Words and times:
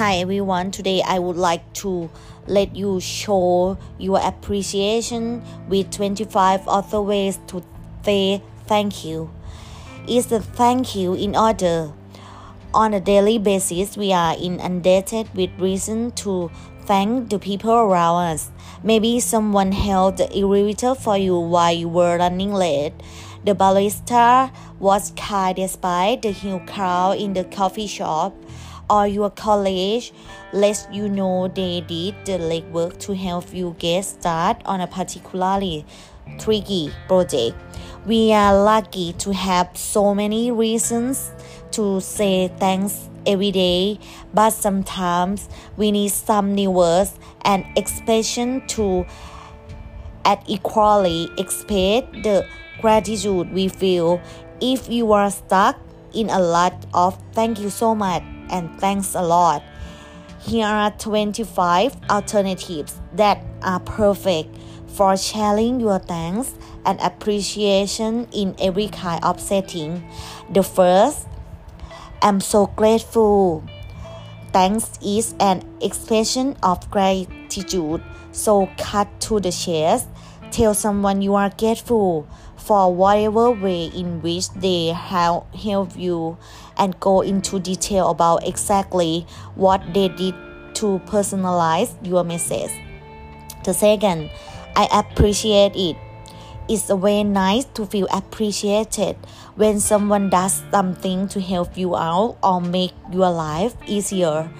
Hi 0.00 0.16
everyone, 0.16 0.70
today 0.70 1.02
I 1.02 1.18
would 1.18 1.36
like 1.36 1.74
to 1.84 2.08
let 2.46 2.74
you 2.74 3.00
show 3.00 3.76
your 3.98 4.18
appreciation 4.18 5.42
with 5.68 5.90
25 5.90 6.66
other 6.66 7.02
ways 7.02 7.38
to 7.48 7.62
say 8.02 8.42
thank 8.64 9.04
you. 9.04 9.30
Is 10.08 10.28
the 10.28 10.40
thank 10.40 10.96
you 10.96 11.12
in 11.12 11.36
order? 11.36 11.92
On 12.72 12.94
a 12.94 13.00
daily 13.00 13.36
basis, 13.36 13.98
we 13.98 14.10
are 14.10 14.34
inundated 14.40 15.28
with 15.34 15.50
reason 15.58 16.12
to 16.12 16.50
thank 16.86 17.28
the 17.28 17.38
people 17.38 17.70
around 17.70 18.32
us. 18.32 18.50
Maybe 18.82 19.20
someone 19.20 19.72
held 19.72 20.16
the 20.16 20.34
elevator 20.34 20.94
for 20.94 21.18
you 21.18 21.38
while 21.38 21.74
you 21.74 21.90
were 21.90 22.16
running 22.16 22.54
late. 22.54 22.94
The 23.44 23.54
barista 23.54 24.50
was 24.78 25.12
kind 25.14 25.56
despite 25.56 26.22
the 26.22 26.30
huge 26.30 26.66
crowd 26.68 27.18
in 27.18 27.34
the 27.34 27.44
coffee 27.44 27.86
shop. 27.86 28.34
Or 28.90 29.06
your 29.06 29.30
college 29.30 30.12
lets 30.52 30.88
you 30.90 31.08
know 31.08 31.46
they 31.46 31.80
did 31.82 32.16
the 32.24 32.38
legwork 32.38 32.98
to 33.06 33.14
help 33.14 33.54
you 33.54 33.76
get 33.78 34.04
started 34.04 34.66
on 34.66 34.80
a 34.80 34.88
particularly 34.88 35.86
tricky 36.38 36.92
project. 37.06 37.56
We 38.04 38.32
are 38.32 38.64
lucky 38.64 39.12
to 39.14 39.32
have 39.32 39.76
so 39.76 40.12
many 40.12 40.50
reasons 40.50 41.30
to 41.72 42.00
say 42.00 42.48
thanks 42.58 43.08
every 43.26 43.52
day, 43.52 44.00
but 44.34 44.50
sometimes 44.50 45.48
we 45.76 45.92
need 45.92 46.10
some 46.10 46.54
new 46.54 46.72
words 46.72 47.14
and 47.42 47.64
expression 47.76 48.66
to 48.68 49.06
at 50.24 50.42
equally 50.48 51.28
express 51.38 52.04
the 52.24 52.44
gratitude 52.80 53.52
we 53.52 53.68
feel. 53.68 54.20
If 54.60 54.88
you 54.88 55.12
are 55.12 55.30
stuck 55.30 55.78
in 56.12 56.28
a 56.28 56.40
lot 56.40 56.74
of 56.92 57.16
thank 57.32 57.60
you 57.60 57.70
so 57.70 57.94
much 57.94 58.24
and 58.50 58.78
thanks 58.80 59.14
a 59.14 59.22
lot, 59.22 59.62
here 60.40 60.66
are 60.66 60.90
25 60.90 61.96
alternatives 62.10 62.98
that 63.14 63.42
are 63.62 63.80
perfect 63.80 64.56
for 64.88 65.16
sharing 65.16 65.80
your 65.80 65.98
thanks 65.98 66.54
and 66.84 67.00
appreciation 67.00 68.26
in 68.32 68.54
every 68.58 68.88
kind 68.88 69.22
of 69.24 69.40
setting. 69.40 70.02
The 70.50 70.62
first, 70.62 71.26
I'm 72.22 72.40
so 72.40 72.66
grateful. 72.66 73.64
Thanks 74.52 74.98
is 75.04 75.34
an 75.38 75.62
expression 75.80 76.56
of 76.62 76.90
gratitude, 76.90 78.02
so 78.32 78.68
cut 78.78 79.08
to 79.20 79.40
the 79.40 79.52
chase. 79.52 80.06
Tell 80.50 80.74
someone 80.74 81.22
you 81.22 81.34
are 81.36 81.50
grateful 81.56 82.26
for 82.56 82.94
whatever 82.94 83.50
way 83.50 83.86
in 83.86 84.20
which 84.22 84.50
they 84.50 84.88
have 84.88 85.44
helped 85.54 85.96
you 85.96 86.36
and 86.80 86.98
go 86.98 87.20
into 87.20 87.60
detail 87.60 88.10
about 88.10 88.48
exactly 88.48 89.26
what 89.54 89.80
they 89.94 90.08
did 90.08 90.34
to 90.74 90.98
personalize 91.06 91.94
your 92.02 92.24
message. 92.24 92.72
The 93.64 93.74
second, 93.74 94.30
I 94.74 94.88
appreciate 94.90 95.76
it. 95.76 95.96
It's 96.68 96.88
a 96.88 96.96
way 96.96 97.22
nice 97.22 97.66
to 97.74 97.84
feel 97.84 98.06
appreciated 98.10 99.16
when 99.56 99.80
someone 99.80 100.30
does 100.30 100.62
something 100.70 101.28
to 101.28 101.40
help 101.40 101.76
you 101.76 101.96
out 101.96 102.38
or 102.42 102.60
make 102.60 102.92
your 103.12 103.30
life 103.30 103.74
easier. 103.86 104.50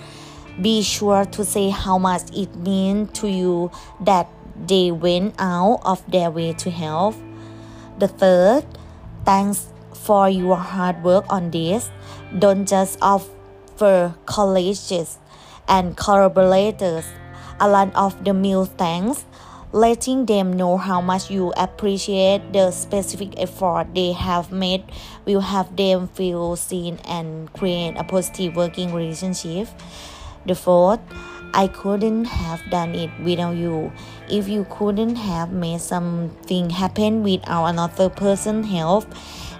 Be 0.61 0.83
sure 0.83 1.25
to 1.25 1.45
say 1.45 1.71
how 1.71 1.97
much 1.97 2.23
it 2.37 2.55
means 2.57 3.19
to 3.21 3.29
you 3.29 3.71
that 4.01 4.29
they 4.67 4.91
went 4.91 5.37
out 5.39 5.81
of 5.85 6.05
their 6.11 6.31
way 6.31 6.53
to 6.55 6.71
help. 6.71 7.15
The 7.99 8.09
third, 8.09 8.67
thanks 9.25 9.70
for 9.95 10.29
your 10.29 10.57
hard 10.57 11.03
work 11.03 11.25
on 11.29 11.51
this. 11.51 11.91
Don't 12.39 12.69
just 12.69 12.99
offer 13.03 14.15
colleges 14.27 15.19
and 15.69 15.97
collaborators 15.97 17.07
a 17.61 17.69
lot 17.69 17.95
of 17.95 18.25
the 18.25 18.33
meal 18.33 18.65
thanks, 18.65 19.25
letting 19.73 20.27
them 20.27 20.53
know 20.53 20.77
how 20.77 21.01
much 21.01 21.31
you 21.31 21.53
appreciate 21.57 22.53
the 22.53 22.71
specific 22.71 23.39
effort 23.39 23.87
they 23.95 24.13
have 24.13 24.51
made 24.51 24.83
will 25.27 25.41
have 25.41 25.77
them 25.77 26.09
feel 26.09 26.57
seen 26.57 26.99
and 27.05 27.53
create 27.53 27.95
a 27.97 28.05
positive 28.05 28.57
working 28.57 28.93
relationship. 28.95 29.69
The 30.47 30.55
fourth, 30.55 31.01
I 31.53 31.67
couldn't 31.67 32.25
have 32.25 32.63
done 32.71 32.95
it 32.95 33.11
without 33.23 33.57
you. 33.57 33.93
If 34.29 34.49
you 34.49 34.67
couldn't 34.71 35.17
have 35.17 35.53
made 35.53 35.81
something 35.81 36.71
happen 36.71 37.23
without 37.23 37.67
another 37.67 38.09
person's 38.09 38.67
help, 38.69 39.05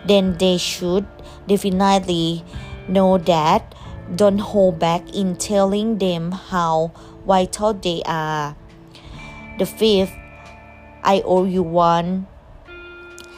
then 0.07 0.37
they 0.39 0.59
should 0.59 1.07
definitely 1.47 2.45
know 2.89 3.19
that. 3.19 3.75
Don't 4.15 4.39
hold 4.39 4.79
back 4.79 5.15
in 5.15 5.37
telling 5.37 5.99
them 5.99 6.33
how 6.33 6.93
vital 7.27 7.75
they 7.75 8.03
are. 8.07 8.57
The 9.59 9.67
fifth, 9.67 10.13
I 11.05 11.23
owe 11.25 11.45
you 11.45 11.63
one. 11.63 12.27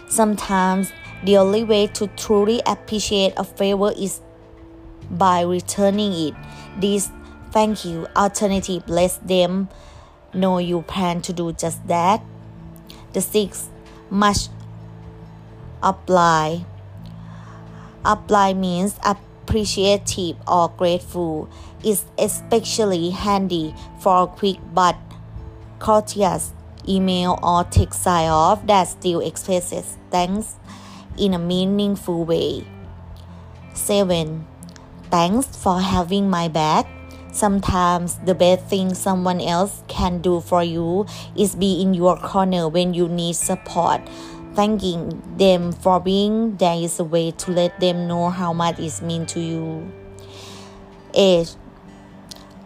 Sometimes 0.08 0.92
the 1.24 1.36
only 1.36 1.62
way 1.62 1.86
to 1.88 2.06
truly 2.08 2.62
appreciate 2.66 3.34
a 3.36 3.44
favor 3.44 3.92
is 3.96 4.20
by 5.10 5.42
returning 5.42 6.12
it. 6.12 6.34
This 6.78 7.10
thank 7.50 7.84
you 7.84 8.06
alternative 8.16 8.88
lets 8.88 9.18
them 9.18 9.68
know 10.32 10.58
you 10.58 10.82
plan 10.82 11.20
to 11.22 11.32
do 11.32 11.52
just 11.52 11.86
that. 11.86 12.24
The 13.12 13.20
sixth, 13.20 13.70
much 14.10 14.48
apply. 15.82 16.64
Apply 18.04 18.54
means 18.54 18.98
appreciative 19.04 20.36
or 20.46 20.68
grateful. 20.76 21.48
is 21.84 22.04
especially 22.16 23.10
handy 23.10 23.74
for 24.00 24.22
a 24.22 24.26
quick 24.26 24.58
but 24.72 24.96
courteous 25.78 26.52
email 26.88 27.38
or 27.42 27.64
text 27.64 28.02
sign 28.02 28.28
off 28.28 28.64
that 28.66 28.86
still 28.86 29.20
expresses 29.20 29.96
thanks 30.10 30.56
in 31.18 31.34
a 31.34 31.38
meaningful 31.38 32.24
way. 32.24 32.64
7. 33.74 34.46
Thanks 35.10 35.46
for 35.56 35.80
having 35.80 36.30
my 36.30 36.48
back. 36.48 36.86
Sometimes 37.32 38.16
the 38.26 38.34
best 38.34 38.66
thing 38.66 38.94
someone 38.94 39.40
else 39.40 39.82
can 39.88 40.20
do 40.20 40.40
for 40.40 40.62
you 40.62 41.06
is 41.36 41.54
be 41.54 41.80
in 41.80 41.94
your 41.94 42.16
corner 42.16 42.68
when 42.68 42.94
you 42.94 43.08
need 43.08 43.34
support. 43.34 44.02
Thanking 44.54 45.22
them 45.38 45.72
for 45.72 45.98
being 45.98 46.56
there 46.56 46.76
is 46.76 47.00
a 47.00 47.04
way 47.04 47.30
to 47.30 47.50
let 47.50 47.80
them 47.80 48.06
know 48.06 48.28
how 48.28 48.52
much 48.52 48.78
it 48.78 49.00
means 49.02 49.32
to 49.32 49.40
you. 49.40 49.90
8. 51.14 51.56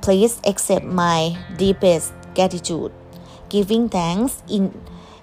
Please 0.00 0.40
accept 0.44 0.84
my 0.84 1.36
deepest 1.56 2.12
gratitude. 2.34 2.92
Giving 3.48 3.88
thanks 3.88 4.42
in 4.48 4.74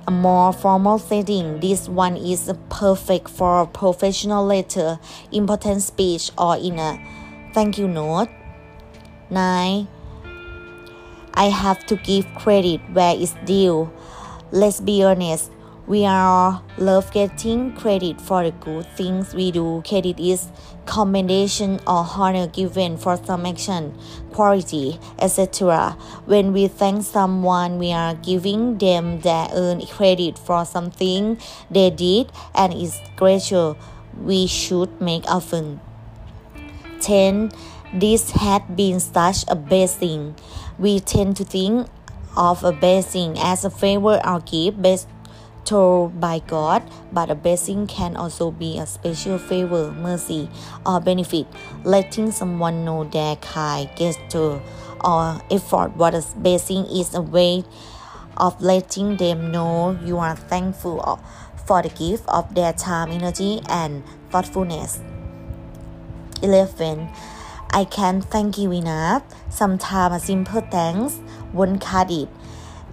a 0.08 0.12
more 0.12 0.52
formal 0.54 1.00
setting. 1.00 1.60
This 1.60 1.88
one 1.88 2.18
is 2.18 2.52
perfect 2.70 3.30
for 3.30 3.62
a 3.62 3.68
professional 3.68 4.46
letter, 4.46 5.00
important 5.32 5.82
speech, 5.82 6.32
or 6.38 6.58
in 6.58 6.80
a 6.80 7.00
thank 7.54 7.78
you 7.78 7.88
note. 7.88 8.30
9. 9.30 9.88
I 11.34 11.46
have 11.46 11.86
to 11.88 11.96
give 11.96 12.26
credit 12.36 12.82
where 12.92 13.16
it's 13.16 13.34
due. 13.46 13.92
Let's 14.52 14.80
be 14.80 15.04
honest, 15.04 15.52
we 15.86 16.06
all 16.06 16.64
love 16.78 17.12
getting 17.12 17.74
credit 17.74 18.22
for 18.22 18.44
the 18.44 18.52
good 18.52 18.86
things 18.96 19.34
we 19.34 19.52
do. 19.52 19.84
Credit 19.86 20.18
is 20.20 20.50
commendation 20.86 21.80
or 21.86 22.08
honor 22.08 22.48
given 22.48 22.98
for 22.98 23.18
some 23.18 23.46
action, 23.46 23.98
quality, 24.32 25.00
etc. 25.20 25.98
When 26.26 26.54
we 26.54 26.68
thank 26.68 27.04
someone, 27.04 27.80
we 27.80 27.92
are 27.92 28.16
giving 28.16 28.78
them 28.78 29.20
their 29.22 29.48
own 29.52 29.86
credit 29.88 30.40
for 30.40 30.66
something 30.66 31.38
they 31.70 31.90
did 31.90 32.32
and 32.56 32.74
is 32.74 33.00
grateful 33.18 33.78
we 34.22 34.48
should 34.48 35.02
make 35.02 35.26
often. 35.28 35.82
10. 37.02 37.52
This 37.94 38.32
had 38.32 38.76
been 38.76 39.00
such 39.00 39.44
a 39.50 39.56
blessing. 39.56 40.36
We 40.80 41.02
tend 41.02 41.36
to 41.38 41.44
think 41.44 41.88
of 42.36 42.64
a 42.64 42.72
blessing 42.72 43.38
as 43.38 43.66
a 43.66 43.70
favor 43.70 44.20
or 44.26 44.40
gift 44.40 44.82
based 44.82 45.08
told 45.66 46.20
by 46.20 46.40
God, 46.40 46.84
but 47.12 47.30
a 47.30 47.36
blessing 47.36 47.88
can 47.88 48.16
also 48.16 48.52
be 48.52 48.78
a 48.78 48.86
special 48.86 49.38
favor, 49.38 49.92
mercy, 49.92 50.50
or 50.86 51.00
benefit, 51.00 51.48
letting 51.84 52.32
someone 52.32 52.86
know 52.86 53.04
their 53.06 53.36
kind 53.38 53.90
gesture 53.96 54.62
or 55.04 55.42
effort. 55.52 55.96
What 55.96 56.16
a 56.16 56.24
blessing 56.38 56.86
is 56.86 57.14
a 57.14 57.22
way 57.22 57.64
of 58.38 58.62
letting 58.62 59.18
them 59.18 59.52
know 59.52 59.98
you 60.04 60.18
are 60.18 60.36
thankful 60.36 61.20
for 61.66 61.82
the 61.82 61.90
gift 61.90 62.24
of 62.28 62.54
their 62.56 62.74
time, 62.74 63.12
energy, 63.12 63.62
and 63.70 64.04
thoughtfulness. 64.30 65.00
11. 66.42 67.10
I 67.72 67.86
can't 67.86 68.24
thank 68.24 68.58
you 68.58 68.72
enough. 68.72 69.24
Sometimes 69.50 70.16
a 70.16 70.26
simple 70.26 70.62
thanks 70.62 71.20
won't 71.54 71.82
cut 71.82 72.12
it. 72.12 72.28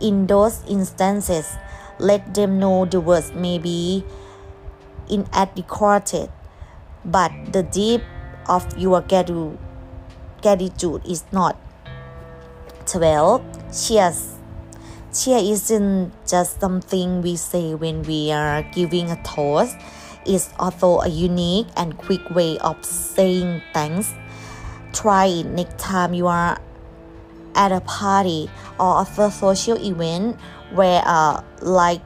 In 0.01 0.27
those 0.27 0.63
instances, 0.69 1.57
let 2.01 2.35
them 2.35 2.59
know 2.59 2.85
the 2.85 3.01
words 3.01 3.33
may 3.33 3.59
be 3.59 4.05
inadequate, 5.09 6.31
but 7.05 7.31
the 7.53 7.63
deep 7.63 8.03
of 8.49 8.67
your 8.79 9.01
gratitude 10.43 11.03
is 11.07 11.25
not 11.33 11.57
12 12.87 13.45
cheers 13.73 14.41
cheer 15.13 15.39
isn't 15.39 16.13
just 16.27 16.61
something 16.61 17.21
we 17.23 17.35
say 17.35 17.75
when 17.75 18.03
we 18.03 18.31
are 18.31 18.63
giving 18.71 19.11
a 19.11 19.21
toast. 19.23 19.77
It's 20.25 20.51
also 20.59 21.01
a 21.01 21.09
unique 21.09 21.67
and 21.77 21.97
quick 21.97 22.31
way 22.31 22.59
of 22.59 22.85
saying 22.85 23.63
thanks. 23.73 24.15
Try 24.93 25.27
it 25.27 25.47
next 25.47 25.79
time 25.79 26.15
you 26.15 26.27
are 26.27 26.61
at 27.55 27.73
a 27.73 27.81
party 27.81 28.49
or 28.81 29.05
other 29.05 29.31
social 29.31 29.77
event 29.77 30.41
where 30.73 31.03
a 31.05 31.45
like 31.61 32.01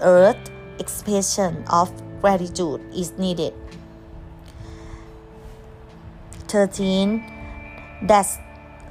earth 0.00 0.50
expression 0.78 1.64
of 1.70 1.92
gratitude 2.20 2.80
is 2.94 3.12
needed. 3.18 3.52
13 6.48 7.22
that's 8.02 8.38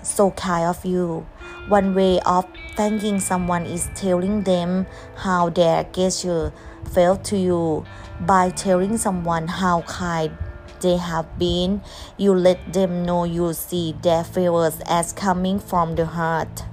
so 0.04 0.32
kind 0.32 0.66
of 0.66 0.86
you. 0.86 1.26
One 1.68 1.94
way 1.94 2.20
of 2.26 2.46
thanking 2.76 3.20
someone 3.20 3.66
is 3.66 3.90
telling 3.94 4.44
them 4.44 4.88
how 5.16 5.50
their 5.50 5.84
gesture 5.84 6.54
felt 6.94 7.24
to 7.26 7.38
you. 7.38 7.86
By 8.20 8.50
telling 8.52 8.98
someone 8.98 9.48
how 9.48 9.82
kind 9.82 10.38
they 10.82 10.98
have 10.98 11.38
been 11.38 11.82
you 12.18 12.34
let 12.34 12.74
them 12.74 13.06
know 13.06 13.24
you 13.24 13.54
see 13.54 13.96
their 14.02 14.24
favors 14.24 14.80
as 14.88 15.14
coming 15.14 15.60
from 15.60 15.96
the 15.96 16.06
heart 16.06 16.64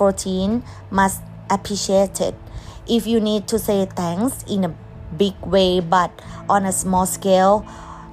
14 0.00 0.64
must 0.90 1.20
appreciate 1.50 2.22
it. 2.22 2.34
If 2.88 3.06
you 3.06 3.20
need 3.20 3.46
to 3.48 3.58
say 3.58 3.84
thanks 3.84 4.42
in 4.48 4.64
a 4.64 4.74
big 5.14 5.34
way 5.44 5.80
but 5.80 6.10
on 6.48 6.64
a 6.64 6.72
small 6.72 7.04
scale 7.04 7.66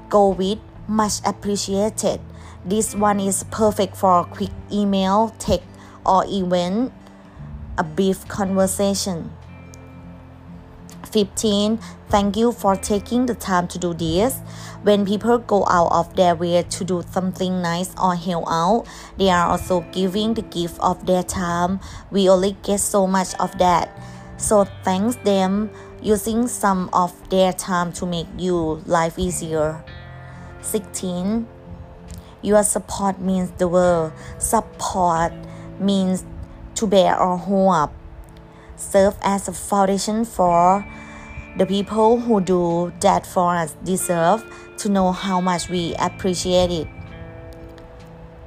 go 0.09 0.27
with 0.27 0.59
much 0.89 1.21
appreciated. 1.25 2.19
This 2.65 2.93
one 2.93 3.21
is 3.21 3.45
perfect 3.51 3.95
for 3.95 4.19
a 4.19 4.25
quick 4.25 4.51
email 4.69 5.33
text 5.39 5.63
or 6.05 6.25
even 6.27 6.91
a 7.77 7.85
brief 7.85 8.27
conversation 8.27 9.31
15 11.17 11.79
thank 12.09 12.37
you 12.37 12.51
for 12.51 12.75
taking 12.75 13.25
the 13.25 13.33
time 13.33 13.67
to 13.67 13.79
do 13.79 13.91
this. 13.95 14.37
When 14.83 15.03
people 15.03 15.39
go 15.39 15.65
out 15.65 15.91
of 15.91 16.15
their 16.15 16.35
way 16.35 16.61
to 16.61 16.83
do 16.85 17.03
something 17.09 17.59
nice 17.59 17.89
or 17.97 18.13
help 18.13 18.45
out 18.47 18.85
they 19.17 19.31
are 19.31 19.47
also 19.47 19.81
giving 19.91 20.35
the 20.35 20.43
gift 20.43 20.79
of 20.79 21.07
their 21.07 21.23
time. 21.23 21.79
We 22.11 22.29
only 22.29 22.55
get 22.61 22.81
so 22.81 23.07
much 23.07 23.33
of 23.39 23.57
that. 23.57 23.99
So 24.37 24.65
thanks 24.83 25.15
them 25.25 25.71
using 26.03 26.47
some 26.47 26.91
of 26.93 27.11
their 27.31 27.51
time 27.51 27.93
to 27.93 28.05
make 28.05 28.27
you 28.37 28.83
life 28.85 29.17
easier. 29.17 29.83
16 30.61 31.47
your 32.43 32.61
support 32.61 33.19
means 33.19 33.49
the 33.57 33.67
world. 33.67 34.13
Support 34.37 35.33
means 35.79 36.23
to 36.75 36.85
bear 36.85 37.19
or 37.19 37.39
hold 37.39 37.73
up. 37.73 37.93
Serve 38.75 39.17
as 39.23 39.47
a 39.47 39.53
foundation 39.53 40.23
for 40.23 40.85
the 41.57 41.65
people 41.65 42.19
who 42.19 42.39
do 42.39 42.93
that 42.99 43.25
for 43.25 43.55
us 43.55 43.75
deserve 43.83 44.45
to 44.77 44.89
know 44.89 45.11
how 45.11 45.41
much 45.41 45.69
we 45.69 45.95
appreciate 45.95 46.69
it. 46.69 46.87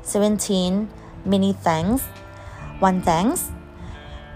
17. 0.03 0.89
Many 1.25 1.53
thanks. 1.53 2.05
One 2.79 3.03
thanks. 3.03 3.51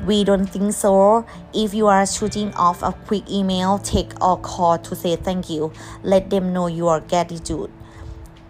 We 0.05 0.25
don't 0.25 0.47
think 0.47 0.73
so. 0.73 1.25
If 1.55 1.73
you 1.73 1.87
are 1.87 2.05
shooting 2.05 2.53
off 2.55 2.83
a 2.83 2.93
quick 2.93 3.31
email, 3.31 3.79
take 3.79 4.13
or 4.23 4.39
call 4.39 4.79
to 4.79 4.97
say 4.97 5.17
thank 5.17 5.49
you, 5.49 5.73
let 6.03 6.31
them 6.31 6.53
know 6.53 6.67
your 6.67 7.01
gratitude. 7.01 7.71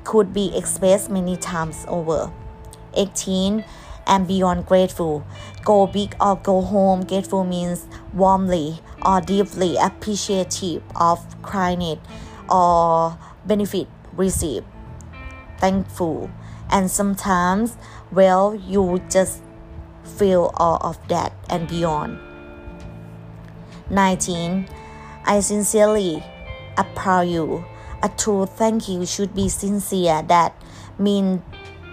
Could 0.04 0.32
be 0.32 0.56
expressed 0.56 1.10
many 1.10 1.36
times 1.36 1.84
over. 1.86 2.32
18 2.94 3.64
and 4.06 4.26
beyond 4.26 4.66
grateful. 4.66 5.26
Go 5.64 5.86
big 5.86 6.14
or 6.20 6.36
go 6.36 6.60
home. 6.60 7.04
Grateful 7.04 7.44
means 7.44 7.86
warmly 8.12 8.80
or 9.04 9.20
deeply 9.20 9.76
appreciative 9.76 10.82
of 10.96 11.20
kindness 11.42 11.98
or 12.48 13.18
benefit 13.46 13.88
received. 14.16 14.66
Thankful. 15.58 16.30
And 16.70 16.90
sometimes, 16.90 17.76
well, 18.10 18.54
you 18.54 19.00
just 19.08 19.42
feel 20.04 20.52
all 20.56 20.78
of 20.82 20.98
that 21.08 21.32
and 21.48 21.68
beyond. 21.68 22.18
19. 23.90 24.68
I 25.24 25.40
sincerely 25.40 26.22
applaud 26.76 27.28
you. 27.28 27.64
A 28.02 28.08
true 28.08 28.46
thank 28.46 28.88
you 28.88 29.06
should 29.06 29.34
be 29.34 29.48
sincere. 29.48 30.22
That 30.22 30.54
means 30.98 31.40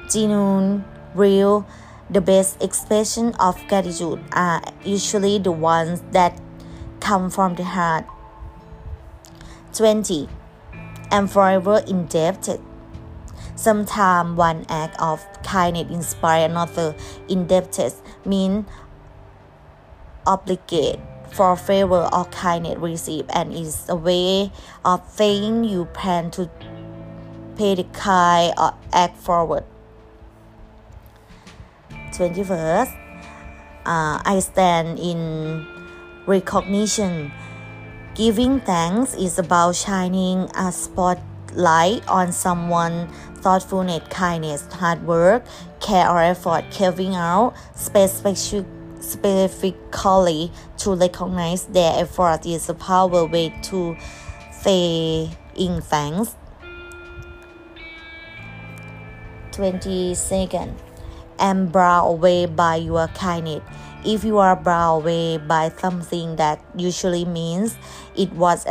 genuine, 0.09 0.83
real, 1.15 1.65
the 2.11 2.19
best 2.19 2.61
expression 2.61 3.33
of 3.39 3.55
gratitude 3.69 4.19
are 4.33 4.61
usually 4.83 5.39
the 5.39 5.51
ones 5.51 6.03
that 6.11 6.39
come 6.99 7.29
from 7.29 7.55
the 7.55 7.63
heart. 7.63 8.05
20. 9.73 10.27
I'm 11.09 11.27
forever 11.27 11.81
indebted. 11.87 12.59
Sometimes 13.55 14.37
one 14.37 14.65
act 14.67 14.99
of 14.99 15.25
kindness 15.43 15.89
inspires 15.89 16.51
another. 16.51 16.95
Indebted 17.29 17.93
means 18.25 18.65
obligate 20.27 20.99
for 21.31 21.55
favor 21.55 22.09
or 22.11 22.25
kindness 22.25 22.77
received 22.77 23.31
and 23.33 23.53
is 23.53 23.87
a 23.87 23.95
way 23.95 24.51
of 24.83 25.01
saying 25.09 25.63
you 25.63 25.85
plan 25.85 26.29
to 26.31 26.49
pay 27.55 27.75
the 27.75 27.85
kind 27.93 28.53
or 28.57 28.73
act 28.91 29.15
forward. 29.15 29.63
21st, 32.21 32.93
uh, 33.85 34.21
I 34.21 34.39
stand 34.39 34.99
in 34.99 35.65
recognition. 36.27 37.31
Giving 38.13 38.59
thanks 38.61 39.15
is 39.15 39.39
about 39.39 39.75
shining 39.75 40.47
a 40.55 40.71
spotlight 40.71 42.07
on 42.07 42.31
someone 42.31 43.09
thoughtfulness, 43.41 44.07
kindness, 44.09 44.67
hard 44.71 45.01
work, 45.07 45.43
care 45.79 46.07
or 46.07 46.21
effort, 46.21 46.65
carving 46.69 47.15
out 47.15 47.55
specific, 47.73 48.37
specifically 48.37 50.51
to 50.77 50.93
recognize 50.93 51.65
their 51.65 52.03
effort 52.03 52.45
is 52.45 52.69
a 52.69 52.75
powerful 52.75 53.27
way 53.27 53.49
to 53.63 53.97
say 54.51 55.27
in 55.55 55.81
thanks. 55.81 56.35
22nd 59.51 60.90
am 61.41 61.67
blown 61.67 62.05
away 62.05 62.45
by 62.45 62.75
your 62.77 63.07
kindness. 63.09 63.63
If 64.05 64.23
you 64.23 64.37
are 64.37 64.55
brought 64.55 64.97
away 64.97 65.37
by 65.37 65.69
something 65.69 66.37
that 66.37 66.63
usually 66.75 67.25
means 67.25 67.77
it 68.15 68.31
was 68.33 68.65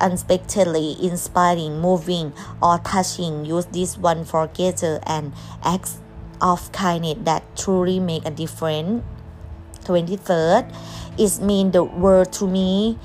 unexpectedly 0.00 0.96
inspiring, 1.00 1.80
moving, 1.80 2.32
or 2.60 2.78
touching, 2.78 3.44
use 3.44 3.66
this 3.66 3.96
one 3.96 4.24
for 4.24 4.46
gesture 4.48 5.00
and 5.06 5.32
acts 5.62 6.00
of 6.40 6.70
kindness 6.72 7.16
that 7.24 7.44
truly 7.56 8.00
make 8.00 8.26
a 8.26 8.30
difference. 8.30 9.02
23rd, 9.84 10.74
it 11.18 11.40
means 11.42 11.72
the 11.72 11.84
word 11.84 12.32
to 12.32 12.46
me. 12.46 12.98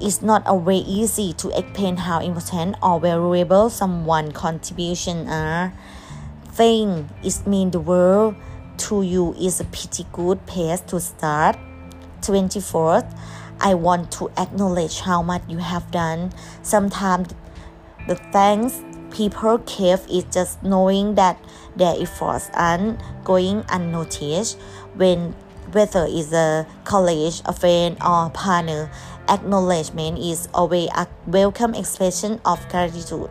It's 0.00 0.20
not 0.22 0.46
always 0.46 0.84
easy 0.86 1.32
to 1.34 1.56
explain 1.58 1.96
how 1.96 2.20
important 2.20 2.76
or 2.82 3.00
valuable 3.00 3.70
someone's 3.70 4.34
contribution 4.34 5.26
are. 5.28 5.72
Thing 6.52 7.08
it 7.22 7.46
mean 7.46 7.70
the 7.70 7.80
world 7.80 8.34
to 8.78 9.02
you 9.02 9.34
is 9.34 9.60
a 9.60 9.64
pretty 9.64 10.06
good 10.12 10.44
place 10.46 10.80
to 10.82 11.00
start. 11.00 11.56
24th, 12.20 13.16
I 13.60 13.74
want 13.74 14.10
to 14.12 14.30
acknowledge 14.36 15.00
how 15.00 15.22
much 15.22 15.42
you 15.48 15.58
have 15.58 15.90
done. 15.90 16.32
Sometimes 16.62 17.28
the 18.06 18.16
thanks 18.32 18.82
people 19.10 19.58
give 19.58 20.06
is 20.10 20.24
just 20.32 20.62
knowing 20.62 21.14
that 21.14 21.38
their 21.74 21.94
efforts 22.00 22.50
aren't 22.54 23.00
going 23.24 23.64
unnoticed 23.68 24.58
when 24.94 25.34
whether 25.72 26.06
it's 26.08 26.32
a 26.32 26.66
college, 26.84 27.42
a 27.44 27.52
friend, 27.52 27.96
or 28.04 28.30
partner, 28.30 28.90
acknowledgement 29.28 30.18
is 30.18 30.48
always 30.54 30.88
a 30.94 31.06
welcome 31.26 31.74
expression 31.74 32.40
of 32.44 32.66
gratitude. 32.68 33.30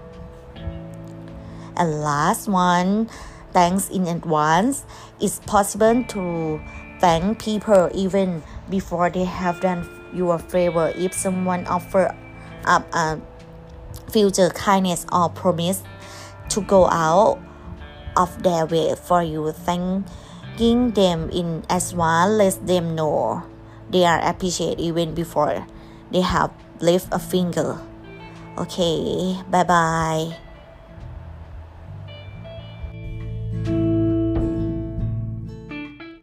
And 1.78 2.02
last 2.02 2.48
one, 2.48 3.10
thanks 3.56 3.88
in 3.90 4.06
advance. 4.08 4.84
It's 5.22 5.40
possible 5.48 6.04
to 6.12 6.60
thank 7.00 7.40
people 7.40 7.90
even 7.96 8.44
before 8.70 9.10
they 9.10 9.24
have 9.24 9.62
done 9.62 9.88
you 10.14 10.32
a 10.32 10.40
favor 10.40 10.92
if 10.96 11.14
someone 11.14 11.66
offer 11.68 12.14
up 12.66 12.84
a 12.94 13.20
future 14.12 14.50
kindness 14.50 15.06
or 15.12 15.30
promise 15.30 15.84
to 16.50 16.62
go 16.62 16.88
out 16.88 17.40
of 18.18 18.44
their 18.44 18.66
way 18.66 18.96
for 18.96 19.24
you 19.24 19.52
thanking 19.52 20.92
them 20.92 21.30
in 21.32 21.64
as 21.70 21.94
well 21.94 22.30
let 22.30 22.56
them 22.66 22.96
know 22.96 23.44
they 23.90 24.06
are 24.06 24.24
appreciated 24.24 24.80
even 24.80 25.14
before 25.14 25.68
they 26.12 26.22
have 26.22 26.52
left 26.80 27.08
a 27.12 27.20
finger 27.20 27.78
okay 28.58 29.36
bye 29.52 29.64
bye 29.64 30.45